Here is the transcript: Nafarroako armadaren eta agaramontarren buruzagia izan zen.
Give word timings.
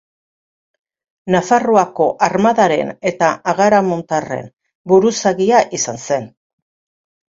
Nafarroako 1.35 2.07
armadaren 2.29 2.91
eta 3.13 3.31
agaramontarren 3.55 4.53
buruzagia 4.95 5.65
izan 5.83 6.07
zen. 6.13 6.33